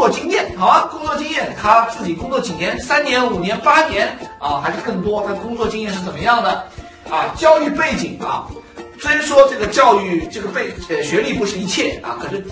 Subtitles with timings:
[0.00, 5.22] 工作经验，好啊，工作经验，他自己工作几年，三年、五年、八年啊，还是更多？
[5.26, 6.50] 他工作经验是怎么样的？
[7.10, 8.46] 啊，教育背景啊，
[8.98, 12.42] 虽然说这个教育这个背呃学历不是一切啊，可是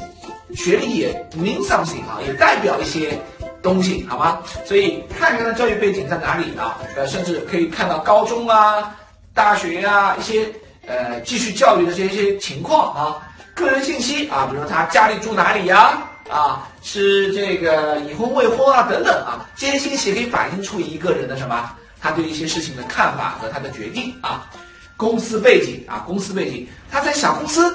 [0.55, 3.19] 学历也 mean something 啊，也代表一些
[3.63, 4.41] 东西，好吗？
[4.67, 8.95] 所以看看他教育背景在哪里啊，呃，甚至可以看到高中啊、
[9.33, 10.47] 大学啊一些
[10.87, 13.23] 呃继续教育的这些情况啊，
[13.55, 15.79] 个人信息啊，比如说他家里住哪里呀？
[15.79, 21.71] 啊，啊是这个已婚未婚啊，等等啊，这些信息可以反映出一个人的什么？
[22.01, 24.49] 他对一些事情的看法和他的决定啊。
[24.97, 27.73] 公司背景啊，公司背景，他在小公司、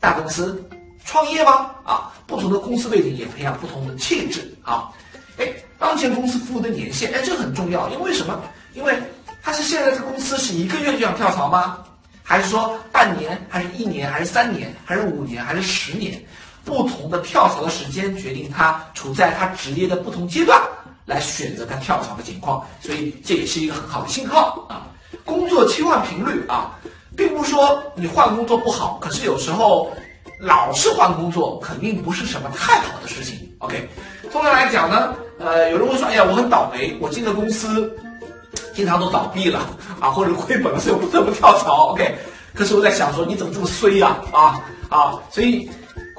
[0.00, 0.62] 大公司
[1.04, 1.70] 创业吗？
[1.84, 4.90] 啊，不同的公司背景也培养不同的气质啊。
[5.38, 5.46] 哎，
[5.78, 8.40] 当前公司服务的年限，哎，这很重要，因为什么？
[8.74, 8.98] 因为
[9.40, 11.78] 他是现在这公司是一个月就想跳槽吗？
[12.24, 16.20] 还是说半年，还是一年，还是三年，还是五年，还是十年？
[16.64, 20.60] 不同的跳槽的时间决定他处在他职业的不同阶段，
[21.06, 24.86] 来选择他跳槽的情况，所以这也是一个很好的信号啊。
[25.24, 26.78] 工作切换频率啊，
[27.16, 29.90] 并不是说你换工作不好，可是有时候
[30.40, 33.50] 老是换工作肯定不是什么太好的事情。
[33.58, 33.88] OK，
[34.30, 37.90] 通常来讲呢，呃，有人会说，哎呀，我很倒霉，我进的公司
[38.74, 39.60] 经常都倒闭了
[40.00, 41.92] 啊，或者亏本了，所以我不得不跳槽。
[41.92, 42.14] OK，
[42.54, 44.16] 可是我在想说，你怎么这么衰呀？
[44.32, 45.68] 啊啊，所以。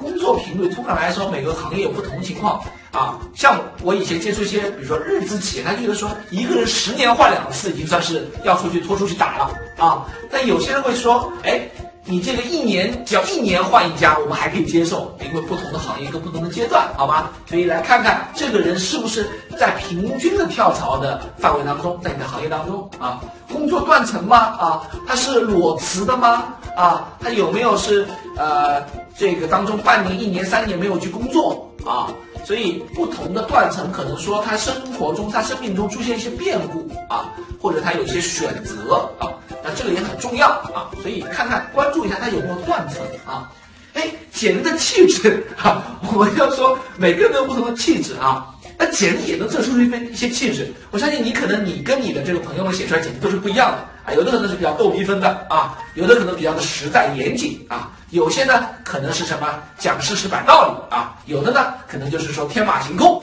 [0.00, 2.58] 工作频率通常来说，每个行业有不同情况
[2.90, 3.20] 啊。
[3.34, 10.06] 像我以前接触一些，比如说日资企业，他觉得说一个人十年换两次已经算是要出去拖出去打了啊。
[10.30, 11.68] 但有些人会说，哎，
[12.10, 17.30] 你这个一年只要一年换一家，我们还可以接受，因为不同的行业跟不同的阶段，好吗？
[17.46, 19.24] 所以来看看这个人是不是
[19.56, 23.20] 在平均的跳槽的范围当中，在你的行业当中啊，
[23.52, 24.36] 工作断层吗？
[24.36, 26.52] 啊，他是裸辞的吗？
[26.76, 28.04] 啊，他有没有是
[28.36, 28.82] 呃？
[29.18, 32.08] 这个当中半年、一年、三年没有去工作啊，
[32.42, 39.28] 所以不同的断层可能说他生活中、他生命中出现一些变故啊，或者他有一些选择啊，
[39.76, 43.50] 这个也很重要啊，所以看看关注一下他有没有断层啊。
[43.94, 45.82] 哎，简历的气质啊，
[46.12, 48.46] 我们要说每个人都有不同的气质啊。
[48.78, 53.76] 那简历也能测出一份一些气质，我相信你可能你跟你的这个朋友们写出来简历都是不一样的
[54.06, 63.19] 啊，有的可能是比较逗逼分的啊，有的可能比较的实在严谨啊，有些呢可能是什么讲事实摆道理啊，有的呢可能就是说天马行空，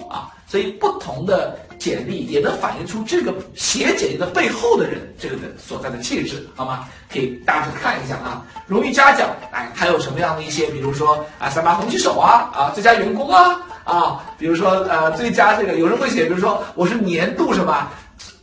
[0.47, 6.87] 所以不同的简历也能反映出这个写简历的背后的人这个人所在的气质，好吗？
[7.11, 13.61] 可以大致看一下啊，荣誉嘉奖，哎，他有什么样的一些，比如说啊三八红旗手啊，啊最佳员工啊。
[13.87, 17.89] 啊，比如说，呃，最佳这个有人会写，比如说我是年度什么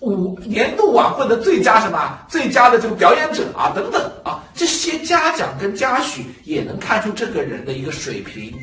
[0.00, 8.54] 五年度晚会的最佳什么最佳的这个表演者啊，等等啊，这些嘉奖跟嘉许也能看出这个人的一个水平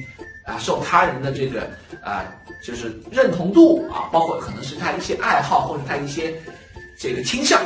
[0.44, 1.70] 啊，受他人的这个
[2.04, 2.26] 啊，
[2.64, 6.34] 就是认同度啊，包括可能是他一些爱好或者他一些
[6.98, 7.62] 这个倾向。